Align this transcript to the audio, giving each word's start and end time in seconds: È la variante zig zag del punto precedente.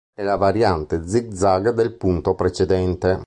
È 0.15 0.23
la 0.23 0.35
variante 0.35 1.07
zig 1.07 1.31
zag 1.31 1.73
del 1.75 1.93
punto 1.95 2.33
precedente. 2.33 3.19